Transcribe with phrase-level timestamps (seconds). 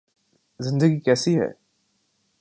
[0.59, 1.49] زندگی کیسی ہے